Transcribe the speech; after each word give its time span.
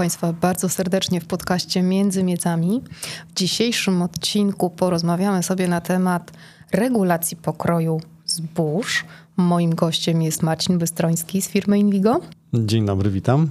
Państwa 0.00 0.32
bardzo 0.32 0.68
serdecznie 0.68 1.20
w 1.20 1.26
podcaście 1.26 1.82
Między 1.82 2.22
Miedzami. 2.22 2.82
W 3.28 3.34
dzisiejszym 3.34 4.02
odcinku 4.02 4.70
porozmawiamy 4.70 5.42
sobie 5.42 5.68
na 5.68 5.80
temat 5.80 6.32
regulacji 6.72 7.36
pokroju 7.36 8.00
zbóż. 8.26 9.04
Moim 9.36 9.74
gościem 9.74 10.22
jest 10.22 10.42
Marcin 10.42 10.78
Bystroński 10.78 11.42
z 11.42 11.48
firmy 11.48 11.78
Invigo. 11.78 12.20
Dzień 12.54 12.86
dobry, 12.86 13.10
witam. 13.10 13.48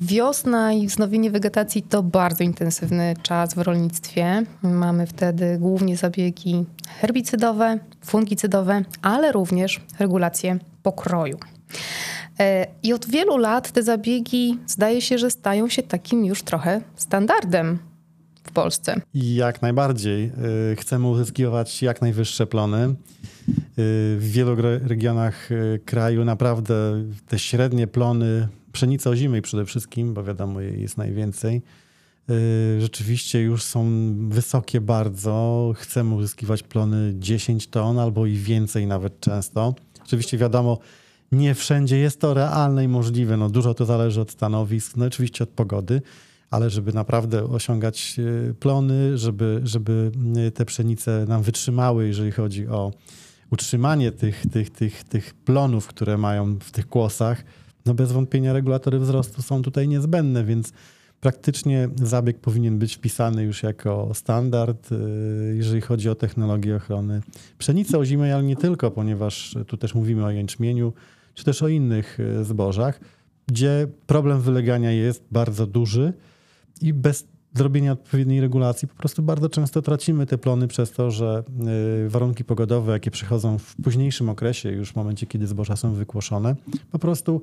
Wiosna 0.00 0.72
i 0.72 0.86
wznowienie 0.86 1.30
wegetacji 1.30 1.82
to 1.82 2.02
bardzo 2.02 2.44
intensywny 2.44 3.14
czas 3.22 3.54
w 3.54 3.58
rolnictwie. 3.58 4.44
Mamy 4.62 5.06
wtedy 5.06 5.58
głównie 5.60 5.96
zabiegi 5.96 6.64
herbicydowe, 7.00 7.78
fungicydowe, 8.04 8.82
ale 9.02 9.32
również 9.32 9.80
regulację 9.98 10.58
pokroju. 10.82 11.38
E, 12.40 12.66
I 12.82 12.92
od 12.92 13.06
wielu 13.06 13.36
lat 13.36 13.72
te 13.72 13.82
zabiegi 13.82 14.58
zdaje 14.66 15.02
się, 15.02 15.18
że 15.18 15.30
stają 15.30 15.68
się 15.68 15.82
takim 15.82 16.24
już 16.24 16.42
trochę 16.42 16.80
standardem 16.96 17.78
w 18.44 18.52
Polsce. 18.52 19.00
Jak 19.14 19.62
najbardziej. 19.62 20.24
E, 20.72 20.76
chcemy 20.76 21.06
uzyskiwać 21.08 21.82
jak 21.82 22.00
najwyższe 22.02 22.46
plony. 22.46 22.78
E, 22.78 22.94
w 24.16 24.18
wielu 24.20 24.56
regionach 24.82 25.48
kraju 25.84 26.24
naprawdę 26.24 26.74
te 27.28 27.38
średnie 27.38 27.86
plony, 27.86 28.48
pszenicy 28.72 29.10
ozimej 29.10 29.42
przede 29.42 29.64
wszystkim, 29.64 30.14
bo 30.14 30.24
wiadomo 30.24 30.60
jej 30.60 30.80
jest 30.80 30.96
najwięcej, 30.98 31.62
rzeczywiście 32.78 33.42
już 33.42 33.62
są 33.62 33.90
wysokie 34.28 34.80
bardzo. 34.80 35.72
Chcemy 35.76 36.14
uzyskiwać 36.14 36.62
plony 36.62 37.14
10 37.18 37.66
ton 37.66 37.98
albo 37.98 38.26
i 38.26 38.34
więcej 38.34 38.86
nawet 38.86 39.20
często. 39.20 39.74
Oczywiście 40.04 40.38
wiadomo, 40.38 40.78
nie 41.32 41.54
wszędzie 41.54 41.98
jest 41.98 42.20
to 42.20 42.34
realne 42.34 42.84
i 42.84 42.88
możliwe. 42.88 43.36
No, 43.36 43.50
dużo 43.50 43.74
to 43.74 43.84
zależy 43.84 44.20
od 44.20 44.30
stanowisk, 44.30 44.96
no 44.96 45.06
oczywiście 45.06 45.44
od 45.44 45.50
pogody, 45.50 46.02
ale 46.50 46.70
żeby 46.70 46.92
naprawdę 46.92 47.44
osiągać 47.44 48.16
e, 48.50 48.54
plony, 48.54 49.18
żeby, 49.18 49.60
żeby 49.64 50.10
e, 50.46 50.50
te 50.50 50.64
pszenice 50.64 51.24
nam 51.28 51.42
wytrzymały, 51.42 52.06
jeżeli 52.06 52.32
chodzi 52.32 52.68
o 52.68 52.92
utrzymanie 53.50 54.12
tych, 54.12 54.46
tych, 54.52 54.70
tych, 54.70 55.04
tych 55.04 55.34
plonów, 55.34 55.86
które 55.86 56.18
mają 56.18 56.58
w 56.58 56.70
tych 56.70 56.88
kłosach, 56.88 57.44
no 57.86 57.94
bez 57.94 58.12
wątpienia 58.12 58.52
regulatory 58.52 58.98
wzrostu 58.98 59.42
są 59.42 59.62
tutaj 59.62 59.88
niezbędne, 59.88 60.44
więc 60.44 60.72
praktycznie 61.20 61.88
zabieg 62.02 62.38
powinien 62.38 62.78
być 62.78 62.96
wpisany 62.96 63.42
już 63.42 63.62
jako 63.62 64.10
standard, 64.14 64.92
e, 64.92 64.96
jeżeli 65.54 65.80
chodzi 65.80 66.10
o 66.10 66.14
technologię 66.14 66.76
ochrony 66.76 67.22
pszenicy 67.58 67.98
ozimej, 67.98 68.32
ale 68.32 68.42
nie 68.42 68.56
tylko, 68.56 68.90
ponieważ 68.90 69.56
tu 69.66 69.76
też 69.76 69.94
mówimy 69.94 70.24
o 70.24 70.30
jęczmieniu, 70.30 70.92
czy 71.38 71.44
też 71.44 71.62
o 71.62 71.68
innych 71.68 72.18
e, 72.20 72.44
zbożach, 72.44 73.00
gdzie 73.46 73.86
problem 74.06 74.40
wylegania 74.40 74.90
jest 74.90 75.24
bardzo 75.30 75.66
duży 75.66 76.12
i 76.82 76.92
bez 76.92 77.26
zrobienia 77.54 77.92
odpowiedniej 77.92 78.40
regulacji 78.40 78.88
po 78.88 78.94
prostu 78.94 79.22
bardzo 79.22 79.48
często 79.48 79.82
tracimy 79.82 80.26
te 80.26 80.38
plony 80.38 80.68
przez 80.68 80.90
to, 80.90 81.10
że 81.10 81.44
e, 82.06 82.08
warunki 82.08 82.44
pogodowe, 82.44 82.92
jakie 82.92 83.10
przychodzą 83.10 83.58
w 83.58 83.76
późniejszym 83.82 84.28
okresie, 84.28 84.72
już 84.72 84.92
w 84.92 84.96
momencie, 84.96 85.26
kiedy 85.26 85.46
zboża 85.46 85.76
są 85.76 85.92
wykłoszone, 85.92 86.56
po 86.90 86.98
prostu 86.98 87.42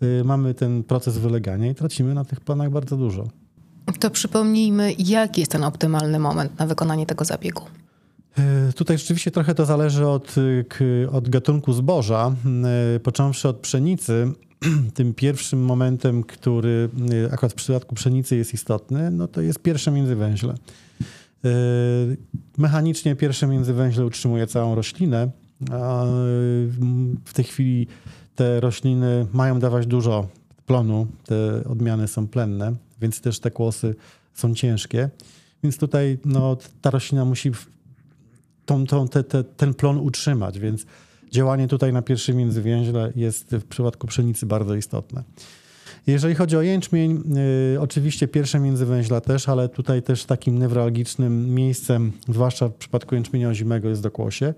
e, 0.00 0.24
mamy 0.24 0.54
ten 0.54 0.84
proces 0.84 1.18
wylegania 1.18 1.70
i 1.70 1.74
tracimy 1.74 2.14
na 2.14 2.24
tych 2.24 2.40
planach 2.40 2.70
bardzo 2.70 2.96
dużo. 2.96 3.28
To 4.00 4.10
przypomnijmy, 4.10 4.92
jaki 4.98 5.40
jest 5.40 5.52
ten 5.52 5.64
optymalny 5.64 6.18
moment 6.18 6.58
na 6.58 6.66
wykonanie 6.66 7.06
tego 7.06 7.24
zabiegu? 7.24 7.62
E, 8.38 8.72
tutaj 8.72 8.98
rzeczywiście 8.98 9.30
trochę 9.30 9.54
to 9.54 9.66
zależy 9.66 10.06
od, 10.06 10.34
od 11.12 11.28
gatunku 11.28 11.72
zboża. 11.72 12.34
E, 12.96 13.00
począwszy 13.00 13.48
od 13.48 13.56
pszenicy, 13.56 14.32
tym 14.94 15.14
pierwszym 15.14 15.64
momentem, 15.64 16.22
który 16.22 16.88
e, 17.28 17.32
akurat 17.32 17.52
w 17.52 17.54
przypadku 17.54 17.94
pszenicy 17.94 18.36
jest 18.36 18.54
istotny, 18.54 19.10
no 19.10 19.28
to 19.28 19.40
jest 19.40 19.58
pierwsze 19.58 19.90
międzywęźle. 19.90 20.54
Mechanicznie 22.58 23.16
pierwsze 23.16 23.46
międzywęźle 23.46 24.06
utrzymuje 24.06 24.46
całą 24.46 24.74
roślinę. 24.74 25.30
W 27.24 27.32
tej 27.32 27.44
chwili 27.44 27.86
te 28.34 28.60
rośliny 28.60 29.26
mają 29.32 29.58
dawać 29.58 29.86
dużo 29.86 30.28
plonu, 30.66 31.06
te 31.26 31.64
odmiany 31.64 32.08
są 32.08 32.28
plenne, 32.28 32.72
więc 33.00 33.20
też 33.20 33.40
te 33.40 33.50
kłosy 33.50 33.94
są 34.34 34.54
ciężkie. 34.54 35.10
Więc 35.62 35.78
tutaj 35.78 36.18
no, 36.24 36.56
ta 36.80 36.90
roślina 36.90 37.24
musi 37.24 37.52
tą, 38.66 38.86
tą, 38.86 39.08
te, 39.08 39.24
te, 39.24 39.44
ten 39.44 39.74
plon 39.74 39.98
utrzymać, 39.98 40.58
więc 40.58 40.86
działanie 41.32 41.68
tutaj 41.68 41.92
na 41.92 42.02
pierwszym 42.02 42.36
międzywięźle 42.36 43.12
jest 43.16 43.50
w 43.50 43.64
przypadku 43.64 44.06
pszenicy 44.06 44.46
bardzo 44.46 44.74
istotne. 44.74 45.22
Jeżeli 46.06 46.34
chodzi 46.34 46.56
o 46.56 46.62
jęczmień, 46.62 47.22
yy, 47.72 47.80
oczywiście 47.80 48.28
pierwsze 48.28 48.60
międzywęźla 48.60 49.20
też, 49.20 49.48
ale 49.48 49.68
tutaj 49.68 50.02
też 50.02 50.24
takim 50.24 50.58
newralgicznym 50.58 51.54
miejscem, 51.54 52.12
zwłaszcza 52.28 52.68
w 52.68 52.74
przypadku 52.74 53.14
jęczmienia 53.14 53.54
zimego 53.54 53.88
jest 53.88 54.02
dokłosie 54.02 54.54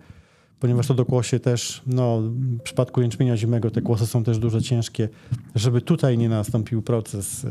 ponieważ 0.61 0.87
to 0.87 0.95
dokłosie 0.95 1.41
też, 1.41 1.83
no, 1.87 2.21
w 2.59 2.63
przypadku 2.63 3.03
jęczmienia 3.03 3.37
zimego 3.37 3.71
te 3.71 3.83
kłosy 3.83 4.07
są 4.07 4.25
też 4.25 4.39
dużo 4.39 4.61
ciężkie, 4.61 5.09
żeby 5.55 5.81
tutaj 5.81 6.19
nie 6.19 6.29
nastąpił 6.29 6.83
proces 6.83 7.45
e, 7.45 7.49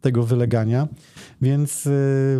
tego 0.00 0.22
wylegania, 0.22 0.88
więc 1.42 1.86
e, 1.86 1.90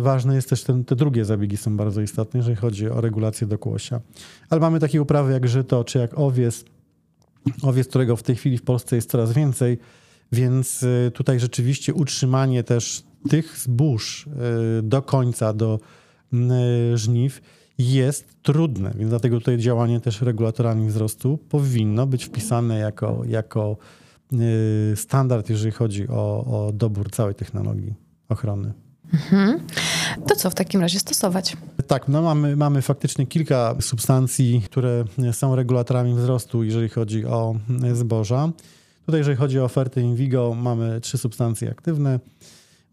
ważne 0.01 0.35
jest 0.35 0.49
też, 0.49 0.63
ten, 0.63 0.85
te 0.85 0.95
drugie 0.95 1.25
zabiegi 1.25 1.57
są 1.57 1.77
bardzo 1.77 2.01
istotne, 2.01 2.37
jeżeli 2.37 2.55
chodzi 2.55 2.89
o 2.89 3.01
regulację 3.01 3.47
dokłosia. 3.47 4.01
Ale 4.49 4.61
mamy 4.61 4.79
takie 4.79 5.01
uprawy 5.01 5.33
jak 5.33 5.47
żyto, 5.47 5.83
czy 5.83 5.99
jak 5.99 6.19
owies, 6.19 6.65
owies, 7.61 7.87
którego 7.87 8.15
w 8.15 8.23
tej 8.23 8.35
chwili 8.35 8.57
w 8.57 8.63
Polsce 8.63 8.95
jest 8.95 9.11
coraz 9.11 9.33
więcej, 9.33 9.77
więc 10.31 10.83
e, 10.83 11.11
tutaj 11.11 11.39
rzeczywiście 11.39 11.93
utrzymanie 11.93 12.63
też 12.63 13.03
tych 13.29 13.57
zbóż 13.57 14.29
do 14.83 15.01
końca, 15.01 15.53
do 15.53 15.79
żniw 16.93 17.41
jest 17.77 18.41
trudne, 18.41 18.93
więc 18.95 19.09
dlatego 19.09 19.39
tutaj 19.39 19.57
działanie 19.57 19.99
też 19.99 20.21
regulatorami 20.21 20.87
wzrostu 20.87 21.37
powinno 21.49 22.07
być 22.07 22.25
wpisane 22.25 22.79
jako, 22.79 23.21
jako 23.27 23.77
y, 24.33 24.95
standard, 24.95 25.49
jeżeli 25.49 25.71
chodzi 25.71 26.07
o, 26.07 26.45
o 26.45 26.71
dobór 26.73 27.11
całej 27.11 27.35
technologii 27.35 27.93
ochrony. 28.29 28.73
Mhm. 29.13 29.59
To 30.27 30.35
co 30.35 30.49
w 30.49 30.55
takim 30.55 30.81
razie 30.81 30.99
stosować? 30.99 31.57
Tak, 31.87 32.07
no 32.07 32.21
mamy, 32.21 32.55
mamy 32.55 32.81
faktycznie 32.81 33.27
kilka 33.27 33.75
substancji, 33.79 34.61
które 34.65 35.03
są 35.31 35.55
regulatorami 35.55 36.13
wzrostu, 36.13 36.63
jeżeli 36.63 36.89
chodzi 36.89 37.25
o 37.25 37.55
zboża. 37.93 38.49
Tutaj, 39.05 39.19
jeżeli 39.19 39.37
chodzi 39.37 39.59
o 39.59 39.63
ofertę 39.63 40.01
Invigo, 40.01 40.53
mamy 40.53 41.01
trzy 41.01 41.17
substancje 41.17 41.71
aktywne. 41.71 42.19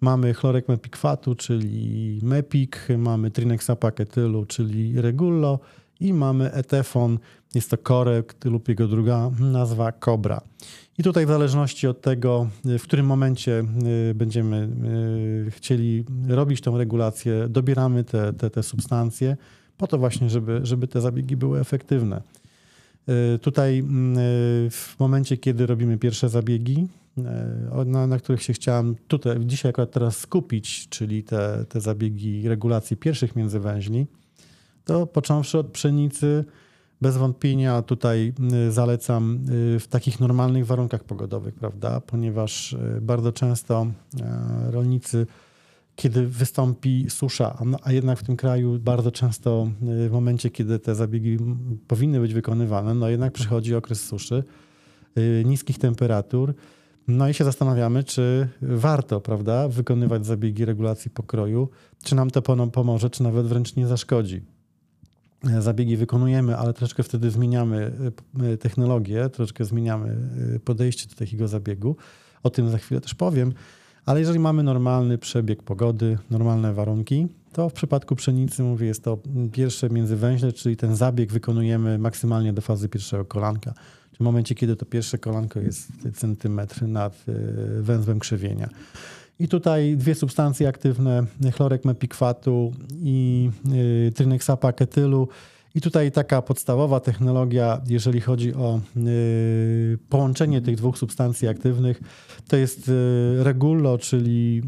Mamy 0.00 0.34
chlorek 0.34 0.68
mepikwatu, 0.68 1.34
czyli 1.34 2.18
mepik, 2.22 2.88
mamy 2.98 3.30
trinexapaketylu, 3.30 4.46
czyli 4.46 5.00
regullo 5.00 5.58
i 6.00 6.12
mamy 6.12 6.52
etefon, 6.52 7.18
jest 7.54 7.70
to 7.70 7.78
korek 7.78 8.44
lub 8.44 8.68
jego 8.68 8.88
druga 8.88 9.30
nazwa 9.40 9.92
kobra. 9.92 10.40
I 10.98 11.02
tutaj 11.02 11.26
w 11.26 11.28
zależności 11.28 11.86
od 11.86 12.00
tego, 12.00 12.48
w 12.64 12.82
którym 12.82 13.06
momencie 13.06 13.64
y, 14.10 14.14
będziemy 14.14 14.68
y, 15.46 15.50
chcieli 15.50 16.04
robić 16.28 16.60
tą 16.60 16.78
regulację, 16.78 17.46
dobieramy 17.48 18.04
te, 18.04 18.32
te, 18.32 18.50
te 18.50 18.62
substancje 18.62 19.36
po 19.76 19.86
to 19.86 19.98
właśnie, 19.98 20.30
żeby, 20.30 20.60
żeby 20.62 20.86
te 20.86 21.00
zabiegi 21.00 21.36
były 21.36 21.60
efektywne. 21.60 22.22
Y, 23.34 23.38
tutaj 23.38 23.82
w 24.70 24.94
momencie, 24.98 25.36
kiedy 25.36 25.66
robimy 25.66 25.98
pierwsze 25.98 26.28
zabiegi, 26.28 26.88
na, 27.86 28.06
na 28.06 28.18
których 28.18 28.42
się 28.42 28.52
chciałem 28.52 28.96
tutaj, 29.08 29.36
dzisiaj 29.40 29.70
akurat 29.70 29.90
teraz 29.90 30.16
skupić, 30.16 30.88
czyli 30.88 31.22
te, 31.22 31.64
te 31.68 31.80
zabiegi 31.80 32.48
regulacji 32.48 32.96
pierwszych 32.96 33.36
międzywęźli, 33.36 34.06
to 34.84 35.06
począwszy 35.06 35.58
od 35.58 35.66
pszenicy, 35.66 36.44
bez 37.00 37.16
wątpienia 37.16 37.82
tutaj 37.82 38.32
y, 38.68 38.72
zalecam 38.72 39.40
y, 39.76 39.80
w 39.80 39.88
takich 39.88 40.20
normalnych 40.20 40.66
warunkach 40.66 41.04
pogodowych, 41.04 41.54
prawda? 41.54 42.00
Ponieważ 42.00 42.72
y, 42.72 42.98
bardzo 43.00 43.32
często 43.32 43.86
e, 44.20 44.70
rolnicy, 44.70 45.26
kiedy 45.96 46.26
wystąpi 46.26 47.06
susza, 47.08 47.58
a 47.82 47.92
jednak 47.92 48.18
w 48.18 48.24
tym 48.24 48.36
kraju 48.36 48.78
bardzo 48.78 49.10
często 49.10 49.70
w 49.80 50.10
momencie, 50.12 50.50
kiedy 50.50 50.78
te 50.78 50.94
zabiegi 50.94 51.38
powinny 51.88 52.20
być 52.20 52.34
wykonywane, 52.34 52.94
no 52.94 53.08
jednak 53.08 53.32
przychodzi 53.32 53.74
okres 53.74 54.04
suszy, 54.04 54.44
niskich 55.44 55.78
temperatur 55.78 56.54
no 57.08 57.28
i 57.28 57.34
się 57.34 57.44
zastanawiamy, 57.44 58.04
czy 58.04 58.48
warto, 58.62 59.20
prawda, 59.20 59.68
wykonywać 59.68 60.26
zabiegi 60.26 60.64
regulacji 60.64 61.10
pokroju, 61.10 61.68
czy 62.04 62.14
nam 62.14 62.30
to 62.30 62.42
pomoże, 62.72 63.10
czy 63.10 63.22
nawet 63.22 63.46
wręcz 63.46 63.76
nie 63.76 63.86
zaszkodzi. 63.86 64.42
Zabiegi 65.60 65.96
wykonujemy, 65.96 66.56
ale 66.56 66.72
troszkę 66.74 67.02
wtedy 67.02 67.30
zmieniamy 67.30 67.92
e, 68.42 68.56
technologię, 68.56 69.28
troszkę 69.28 69.64
zmieniamy 69.64 70.16
e, 70.54 70.58
podejście 70.58 71.08
do 71.08 71.14
takiego 71.14 71.48
zabiegu. 71.48 71.96
O 72.42 72.50
tym 72.50 72.70
za 72.70 72.78
chwilę 72.78 73.00
też 73.00 73.14
powiem. 73.14 73.52
Ale 74.06 74.20
jeżeli 74.20 74.38
mamy 74.38 74.62
normalny 74.62 75.18
przebieg 75.18 75.62
pogody, 75.62 76.18
normalne 76.30 76.74
warunki, 76.74 77.28
to 77.52 77.68
w 77.68 77.72
przypadku 77.72 78.16
pszenicy, 78.16 78.62
mówię, 78.62 78.86
jest 78.86 79.04
to 79.04 79.18
pierwsze 79.52 79.90
międzywęźle, 79.90 80.52
czyli 80.52 80.76
ten 80.76 80.96
zabieg 80.96 81.32
wykonujemy 81.32 81.98
maksymalnie 81.98 82.52
do 82.52 82.62
fazy 82.62 82.88
pierwszego 82.88 83.24
kolanka. 83.24 83.74
W 84.16 84.20
momencie, 84.20 84.54
kiedy 84.54 84.76
to 84.76 84.86
pierwsze 84.86 85.18
kolanko 85.18 85.60
jest 85.60 85.88
centymetr 86.14 86.82
nad 86.82 87.24
y, 87.28 87.82
węzłem 87.82 88.18
krzywienia. 88.18 88.68
I 89.38 89.48
tutaj 89.48 89.96
dwie 89.96 90.14
substancje 90.14 90.68
aktywne, 90.68 91.26
chlorek 91.56 91.84
mepikwatu 91.84 92.72
i 93.02 93.50
y, 94.08 94.12
tryneksapa 94.12 94.72
ketylu. 94.72 95.28
I 95.76 95.80
tutaj 95.80 96.12
taka 96.12 96.42
podstawowa 96.42 97.00
technologia, 97.00 97.80
jeżeli 97.86 98.20
chodzi 98.20 98.54
o 98.54 98.80
y, 98.96 99.98
połączenie 100.08 100.60
tych 100.60 100.76
dwóch 100.76 100.98
substancji 100.98 101.48
aktywnych, 101.48 102.00
to 102.48 102.56
jest 102.56 102.88
y, 102.88 102.92
regulo, 103.44 103.98
czyli 103.98 104.62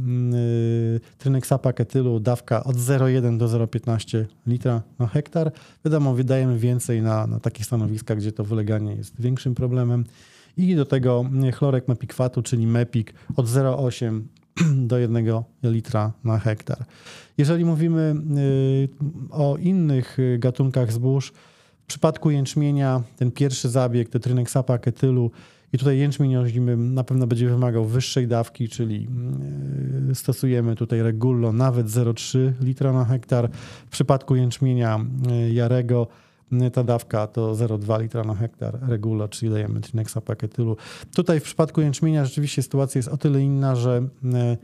y, 0.95 1.19
tryneksapa 1.19 1.73
ketylu, 1.73 2.21
dawka 2.21 2.65
od 2.65 2.77
0,1 2.77 3.39
do 3.39 3.49
0,15 3.49 4.25
litra 4.47 4.83
na 4.99 5.07
hektar. 5.07 5.53
Wiadomo, 5.85 6.15
wydajemy 6.15 6.59
więcej 6.59 7.03
na, 7.03 7.27
na 7.27 7.41
takich 7.41 7.67
stanowiskach, 7.67 8.19
gdzie 8.19 8.33
to 8.33 8.45
wyleganie 8.45 8.95
jest 8.95 9.21
większym 9.21 9.55
problemem. 9.55 10.05
I 10.57 10.77
do 10.77 10.85
tego 10.85 11.25
chlorek 11.55 11.89
mepikwatu, 11.89 12.43
czyli 12.43 12.67
MEPIK 12.67 13.15
od 13.37 13.47
0,8 13.47 14.23
do 14.89 14.99
1 14.99 15.45
litra 15.63 16.13
na 16.25 16.39
hektar. 16.39 16.85
Jeżeli 17.39 17.65
mówimy 17.65 18.15
y, 18.39 18.89
o 19.31 19.57
innych 19.57 20.19
y, 20.19 20.39
gatunkach 20.39 20.93
zbóż, 20.93 21.33
w 21.83 21.87
przypadku 21.87 22.31
jęczmienia 22.31 23.03
ten 23.17 23.31
pierwszy 23.31 23.69
zabieg, 23.69 24.09
to 24.09 24.19
trynek 24.19 24.51
sapa 24.51 24.79
ketylu 24.79 25.31
i 25.73 25.79
tutaj 25.79 25.99
jęczmień 25.99 26.37
ozimy 26.37 26.77
na 26.77 27.05
pewno 27.05 27.27
będzie 27.27 27.49
wymagał 27.49 27.85
wyższej 27.85 28.29
dawki, 28.29 28.69
czyli 28.69 29.09
y, 30.11 30.15
stosujemy 30.15 30.77
tutaj 30.77 31.03
regulo 31.03 31.53
nawet 31.53 31.87
0,3 31.87 32.53
litra 32.61 32.93
na 32.93 33.05
hektar. 33.05 33.51
W 33.87 33.91
przypadku 33.91 34.37
jęczmienia 34.37 35.01
jarego 35.53 36.07
ta 36.73 36.85
dawka 36.85 37.27
to 37.27 37.55
0,2 37.55 38.01
litra 38.01 38.25
na 38.25 38.35
hektar 38.35 38.79
regulo, 38.89 39.29
czyli 39.29 39.53
dajemy 39.53 39.81
Trinexa 39.81 40.21
paketylu. 40.21 40.77
Tutaj 41.15 41.41
w 41.41 41.43
przypadku 41.43 41.81
jęczmienia 41.81 42.25
rzeczywiście 42.25 42.63
sytuacja 42.63 42.99
jest 42.99 43.09
o 43.09 43.17
tyle 43.17 43.41
inna, 43.43 43.77
że 43.77 44.03
e, 44.35 44.57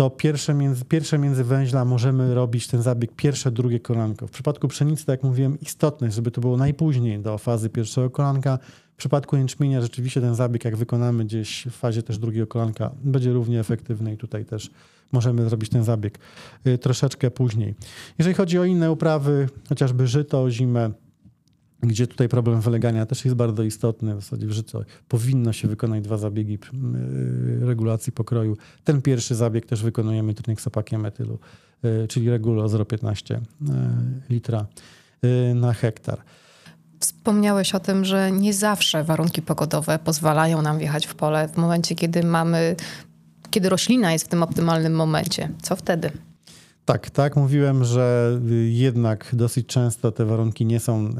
to 0.00 0.10
pierwsze, 0.10 0.54
między, 0.54 0.84
pierwsze 0.84 1.18
międzywęźla 1.18 1.84
możemy 1.84 2.34
robić 2.34 2.66
ten 2.66 2.82
zabieg 2.82 3.12
pierwsze, 3.16 3.50
drugie 3.50 3.80
kolanko. 3.80 4.26
W 4.26 4.30
przypadku 4.30 4.68
pszenicy, 4.68 5.06
tak 5.06 5.18
jak 5.18 5.22
mówiłem, 5.22 5.60
istotne, 5.60 6.10
żeby 6.10 6.30
to 6.30 6.40
było 6.40 6.56
najpóźniej 6.56 7.18
do 7.18 7.38
fazy 7.38 7.70
pierwszego 7.70 8.10
kolanka. 8.10 8.58
W 8.92 8.96
przypadku 8.96 9.36
jęczmienia 9.36 9.80
rzeczywiście 9.80 10.20
ten 10.20 10.34
zabieg, 10.34 10.64
jak 10.64 10.76
wykonamy 10.76 11.24
gdzieś 11.24 11.66
w 11.70 11.76
fazie 11.76 12.02
też 12.02 12.18
drugiego 12.18 12.46
kolanka, 12.46 12.90
będzie 13.04 13.32
równie 13.32 13.60
efektywny 13.60 14.14
i 14.14 14.16
tutaj 14.16 14.44
też 14.44 14.70
możemy 15.12 15.48
zrobić 15.48 15.70
ten 15.70 15.84
zabieg 15.84 16.18
y, 16.66 16.78
troszeczkę 16.78 17.30
później. 17.30 17.74
Jeżeli 18.18 18.34
chodzi 18.34 18.58
o 18.58 18.64
inne 18.64 18.92
uprawy, 18.92 19.48
chociażby 19.68 20.06
żyto, 20.06 20.50
zimę, 20.50 20.90
gdzie 21.82 22.06
tutaj 22.06 22.28
problem 22.28 22.60
wylegania 22.60 23.06
też 23.06 23.24
jest 23.24 23.36
bardzo 23.36 23.62
istotny. 23.62 24.14
W 24.14 24.20
zasadzie 24.20 24.46
w 24.46 24.52
życiu 24.52 24.78
powinno 25.08 25.52
się 25.52 25.68
wykonać 25.68 26.04
dwa 26.04 26.18
zabiegi 26.18 26.54
y, 26.54 27.66
regulacji 27.66 28.12
pokroju. 28.12 28.56
Ten 28.84 29.02
pierwszy 29.02 29.34
zabieg 29.34 29.66
też 29.66 29.82
wykonujemy 29.82 30.34
tryneksopakiem 30.34 31.00
metylu, 31.00 31.38
y, 31.84 32.08
czyli 32.08 32.30
regulo 32.30 32.66
0,15 32.66 33.40
litra 34.30 34.66
na 35.54 35.72
hektar. 35.72 36.22
Wspomniałeś 37.00 37.74
o 37.74 37.80
tym, 37.80 38.04
że 38.04 38.32
nie 38.32 38.54
zawsze 38.54 39.04
warunki 39.04 39.42
pogodowe 39.42 39.98
pozwalają 39.98 40.62
nam 40.62 40.78
wjechać 40.78 41.06
w 41.06 41.14
pole 41.14 41.48
w 41.48 41.56
momencie, 41.56 41.94
kiedy 41.94 42.22
mamy 42.22 42.76
kiedy 43.50 43.68
roślina 43.68 44.12
jest 44.12 44.24
w 44.24 44.28
tym 44.28 44.42
optymalnym 44.42 44.94
momencie. 44.94 45.48
Co 45.62 45.76
wtedy? 45.76 46.10
Tak, 46.92 47.10
tak. 47.10 47.36
Mówiłem, 47.36 47.84
że 47.84 48.38
jednak 48.70 49.30
dosyć 49.32 49.66
często 49.66 50.12
te 50.12 50.24
warunki 50.24 50.66
nie 50.66 50.80
są 50.80 51.06
e, 51.06 51.12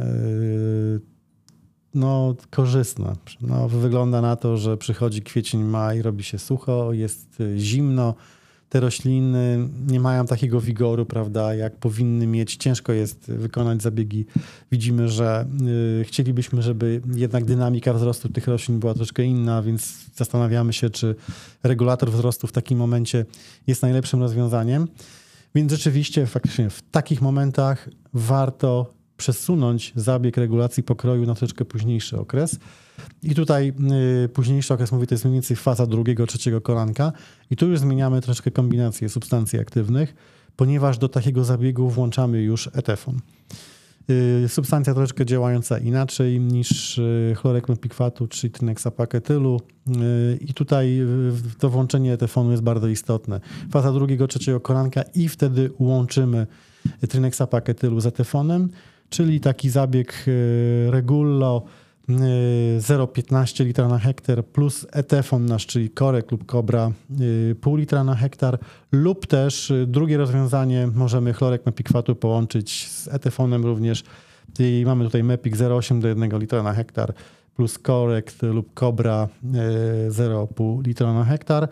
no, 1.94 2.34
korzystne. 2.50 3.12
No, 3.40 3.68
wygląda 3.68 4.20
na 4.20 4.36
to, 4.36 4.56
że 4.56 4.76
przychodzi 4.76 5.22
kwiecień, 5.22 5.62
maj, 5.62 6.02
robi 6.02 6.24
się 6.24 6.38
sucho, 6.38 6.92
jest 6.92 7.40
e, 7.40 7.58
zimno 7.58 8.14
te 8.68 8.80
rośliny 8.80 9.68
nie 9.86 10.00
mają 10.00 10.26
takiego 10.26 10.60
wigoru, 10.60 11.06
prawda, 11.06 11.54
jak 11.54 11.76
powinny 11.76 12.26
mieć. 12.26 12.56
Ciężko 12.56 12.92
jest 12.92 13.32
wykonać 13.32 13.82
zabiegi. 13.82 14.26
Widzimy, 14.72 15.08
że 15.08 15.46
y, 16.00 16.04
chcielibyśmy, 16.04 16.62
żeby 16.62 17.00
jednak 17.14 17.44
dynamika 17.44 17.92
wzrostu 17.92 18.28
tych 18.28 18.48
roślin 18.48 18.78
była 18.78 18.94
troszkę 18.94 19.24
inna, 19.24 19.62
więc 19.62 19.96
zastanawiamy 20.14 20.72
się, 20.72 20.90
czy 20.90 21.14
regulator 21.62 22.10
wzrostu 22.10 22.46
w 22.46 22.52
takim 22.52 22.78
momencie 22.78 23.26
jest 23.66 23.82
najlepszym 23.82 24.20
rozwiązaniem. 24.20 24.88
Więc 25.54 25.72
rzeczywiście, 25.72 26.26
faktycznie 26.26 26.70
w 26.70 26.82
takich 26.82 27.22
momentach 27.22 27.88
warto 28.12 28.94
przesunąć 29.16 29.92
zabieg 29.96 30.36
regulacji 30.36 30.82
pokroju 30.82 31.26
na 31.26 31.34
troszeczkę 31.34 31.64
późniejszy 31.64 32.18
okres. 32.18 32.58
I 33.22 33.34
tutaj 33.34 33.72
y, 34.24 34.28
późniejszy 34.28 34.74
okres, 34.74 34.92
mówię, 34.92 35.06
to 35.06 35.14
jest 35.14 35.24
mniej 35.24 35.34
więcej 35.34 35.56
faza 35.56 35.86
drugiego, 35.86 36.26
trzeciego 36.26 36.60
kolanka. 36.60 37.12
I 37.50 37.56
tu 37.56 37.68
już 37.68 37.78
zmieniamy 37.78 38.20
troszkę 38.20 38.50
kombinację 38.50 39.08
substancji 39.08 39.58
aktywnych, 39.58 40.14
ponieważ 40.56 40.98
do 40.98 41.08
takiego 41.08 41.44
zabiegu 41.44 41.90
włączamy 41.90 42.42
już 42.42 42.70
etefon. 42.72 43.20
Y, 44.10 44.48
substancja 44.48 44.94
troszeczkę 44.94 45.26
działająca 45.26 45.78
inaczej 45.78 46.40
niż 46.40 46.98
y, 46.98 47.34
chlorek 47.36 47.68
mepikwatu 47.68 48.26
czy 48.26 48.50
tyneksapaketylu 48.50 49.60
i 50.40 50.54
tutaj 50.54 51.00
to 51.58 51.70
włączenie 51.70 52.12
etefonu 52.12 52.50
jest 52.50 52.62
bardzo 52.62 52.88
istotne. 52.88 53.40
Faza 53.70 53.92
drugiego, 53.92 54.26
trzeciego 54.26 54.60
kolanka 54.60 55.02
i 55.14 55.28
wtedy 55.28 55.70
łączymy 55.78 56.46
tryneksapaketylу 57.08 58.00
z 58.00 58.06
etefonem, 58.06 58.68
czyli 59.08 59.40
taki 59.40 59.70
zabieg 59.70 60.26
regulo 60.90 61.64
0,15 62.08 63.64
litra 63.64 63.88
na 63.88 63.98
hektar 63.98 64.44
plus 64.44 64.86
etefon 64.92 65.46
nasz, 65.46 65.66
czyli 65.66 65.90
korek 65.90 66.30
lub 66.32 66.46
kobra 66.46 66.92
y, 67.20 67.56
pół 67.60 67.76
litra 67.76 68.04
na 68.04 68.14
hektar 68.14 68.58
lub 68.92 69.26
też 69.26 69.70
y, 69.70 69.86
drugie 69.86 70.16
rozwiązanie 70.16 70.88
możemy 70.94 71.32
chlorek 71.32 71.66
mepikwatu 71.66 72.16
połączyć 72.16 72.88
z 72.88 73.08
etefonem 73.08 73.64
również 73.64 74.04
i 74.58 74.82
mamy 74.86 75.04
tutaj 75.04 75.22
mepik 75.22 75.56
0,8 75.56 76.00
do 76.00 76.08
1 76.08 76.38
litra 76.38 76.62
na 76.62 76.72
hektar 76.72 77.14
plus 77.56 77.78
korek 77.78 78.32
lub 78.42 78.74
kobra 78.74 79.28
0,5 79.44 80.80
y, 80.80 80.82
litra 80.82 81.14
na 81.14 81.24
hektar. 81.24 81.68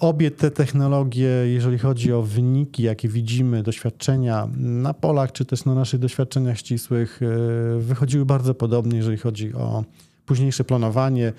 Obie 0.00 0.30
te 0.30 0.50
technologie, 0.50 1.28
jeżeli 1.28 1.78
chodzi 1.78 2.12
o 2.12 2.22
wyniki, 2.22 2.82
jakie 2.82 3.08
widzimy, 3.08 3.62
doświadczenia 3.62 4.48
na 4.56 4.94
polach, 4.94 5.32
czy 5.32 5.44
też 5.44 5.64
na 5.64 5.74
naszych 5.74 6.00
doświadczeniach 6.00 6.58
ścisłych, 6.58 7.20
e, 7.22 7.78
wychodziły 7.80 8.26
bardzo 8.26 8.54
podobnie, 8.54 8.96
jeżeli 8.96 9.16
chodzi 9.16 9.54
o 9.54 9.84
późniejsze 10.26 10.64
planowanie 10.64 11.32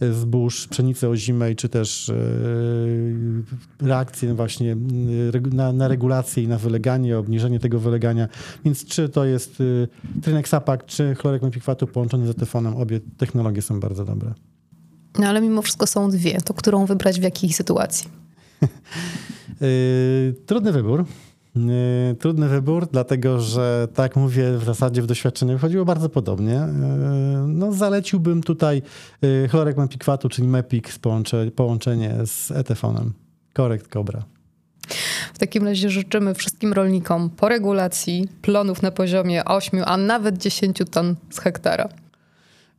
e, 0.00 0.12
zbóż, 0.12 0.68
pszenicy 0.68 1.08
ozimej, 1.08 1.56
czy 1.56 1.68
też 1.68 2.08
e, 2.08 2.14
reakcje 3.80 4.34
właśnie 4.34 4.76
na, 5.52 5.72
na 5.72 5.88
regulację 5.88 6.42
i 6.42 6.48
na 6.48 6.58
wyleganie, 6.58 7.18
obniżenie 7.18 7.60
tego 7.60 7.78
wylegania. 7.80 8.28
Więc 8.64 8.84
czy 8.84 9.08
to 9.08 9.24
jest 9.24 9.62
trynek 10.22 10.48
sapak, 10.48 10.86
czy 10.86 11.14
chlorek 11.14 11.42
mepikwatu 11.42 11.86
połączony 11.86 12.26
z 12.26 12.30
etefonem, 12.30 12.76
obie 12.76 13.00
technologie 13.16 13.62
są 13.62 13.80
bardzo 13.80 14.04
dobre. 14.04 14.34
No 15.18 15.26
ale 15.28 15.40
mimo 15.40 15.62
wszystko 15.62 15.86
są 15.86 16.10
dwie. 16.10 16.40
To 16.40 16.54
którą 16.54 16.86
wybrać 16.86 17.20
w 17.20 17.22
jakiej 17.22 17.52
sytuacji? 17.52 18.08
Y, 19.62 20.34
trudny 20.46 20.72
wybór. 20.72 21.04
Y, 21.56 22.14
trudny 22.14 22.48
wybór, 22.48 22.88
dlatego 22.92 23.40
że, 23.40 23.88
tak 23.94 24.16
mówię, 24.16 24.58
w 24.58 24.64
zasadzie 24.64 25.02
w 25.02 25.06
doświadczeniu 25.06 25.52
wychodziło 25.52 25.84
bardzo 25.84 26.08
podobnie. 26.08 26.54
Y, 26.54 26.66
no, 27.46 27.72
zaleciłbym 27.72 28.42
tutaj 28.42 28.82
chlorek 29.50 29.76
mepikwatu, 29.76 30.28
czyli 30.28 30.48
MEPIK, 30.48 30.88
połączenie 31.56 32.14
z 32.24 32.50
etefonem. 32.50 33.12
Korekt 33.52 33.88
Cobra. 33.88 34.24
W 35.34 35.38
takim 35.38 35.64
razie 35.64 35.90
życzymy 35.90 36.34
wszystkim 36.34 36.72
rolnikom 36.72 37.30
po 37.30 37.48
regulacji 37.48 38.28
plonów 38.42 38.82
na 38.82 38.90
poziomie 38.90 39.44
8, 39.44 39.82
a 39.86 39.96
nawet 39.96 40.38
10 40.38 40.78
ton 40.90 41.16
z 41.30 41.38
hektara. 41.38 41.88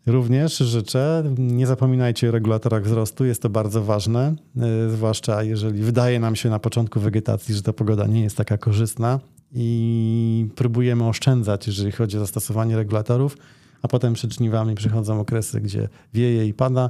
Również 0.07 0.57
życzę. 0.57 1.23
Nie 1.37 1.67
zapominajcie 1.67 2.29
o 2.29 2.31
regulatorach 2.31 2.83
wzrostu, 2.83 3.25
jest 3.25 3.41
to 3.41 3.49
bardzo 3.49 3.83
ważne, 3.83 4.35
e, 4.57 4.89
zwłaszcza 4.89 5.43
jeżeli 5.43 5.81
wydaje 5.81 6.19
nam 6.19 6.35
się 6.35 6.49
na 6.49 6.59
początku 6.59 6.99
wegetacji, 6.99 7.55
że 7.55 7.61
ta 7.61 7.73
pogoda 7.73 8.07
nie 8.07 8.23
jest 8.23 8.37
taka 8.37 8.57
korzystna 8.57 9.19
i 9.53 10.47
próbujemy 10.55 11.07
oszczędzać, 11.07 11.67
jeżeli 11.67 11.91
chodzi 11.91 12.17
o 12.17 12.19
zastosowanie 12.19 12.75
regulatorów, 12.75 13.37
a 13.81 13.87
potem 13.87 14.13
przed 14.13 14.33
żniwami 14.33 14.75
przychodzą 14.75 15.19
okresy, 15.19 15.61
gdzie 15.61 15.89
wieje 16.13 16.45
i 16.45 16.53
pada 16.53 16.89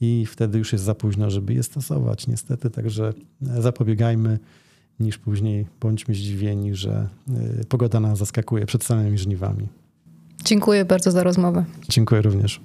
i 0.00 0.26
wtedy 0.26 0.58
już 0.58 0.72
jest 0.72 0.84
za 0.84 0.94
późno, 0.94 1.30
żeby 1.30 1.54
je 1.54 1.62
stosować, 1.62 2.26
niestety. 2.26 2.70
Także 2.70 3.12
zapobiegajmy 3.40 4.38
niż 5.00 5.18
później 5.18 5.66
bądźmy 5.80 6.14
zdziwieni, 6.14 6.74
że 6.74 7.08
e, 7.60 7.64
pogoda 7.64 8.00
nas 8.00 8.18
zaskakuje 8.18 8.66
przed 8.66 8.84
samymi 8.84 9.18
żniwami. 9.18 9.68
Dziękuję 10.44 10.84
bardzo 10.84 11.10
za 11.10 11.22
rozmowę. 11.22 11.64
Dziękuję 11.88 12.22
również. 12.22 12.60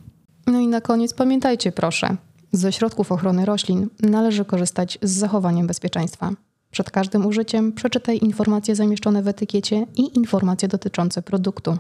No 0.47 0.59
i 0.59 0.67
na 0.67 0.81
koniec 0.81 1.13
pamiętajcie 1.13 1.71
proszę, 1.71 2.17
ze 2.51 2.71
środków 2.71 3.11
ochrony 3.11 3.45
roślin 3.45 3.89
należy 3.99 4.45
korzystać 4.45 4.99
z 5.01 5.11
zachowaniem 5.11 5.67
bezpieczeństwa. 5.67 6.31
Przed 6.71 6.91
każdym 6.91 7.25
użyciem 7.25 7.73
przeczytaj 7.73 8.17
informacje 8.17 8.75
zamieszczone 8.75 9.23
w 9.23 9.27
etykiecie 9.27 9.85
i 9.95 10.17
informacje 10.17 10.67
dotyczące 10.67 11.21
produktu. 11.21 11.77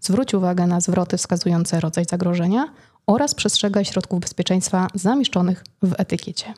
Zwróć 0.00 0.34
uwagę 0.34 0.66
na 0.66 0.80
zwroty 0.80 1.16
wskazujące 1.16 1.80
rodzaj 1.80 2.04
zagrożenia 2.04 2.68
oraz 3.06 3.34
przestrzegaj 3.34 3.84
środków 3.84 4.20
bezpieczeństwa 4.20 4.88
zamieszczonych 4.94 5.64
w 5.82 5.94
etykiecie. 5.98 6.54